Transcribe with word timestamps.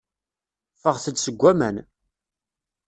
Ffɣet-d 0.81 1.17
seg 1.25 1.35
waman. 1.41 1.75